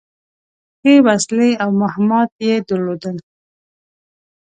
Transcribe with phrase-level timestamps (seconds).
[0.79, 3.17] ښې وسلې او مهمات يې درلودل.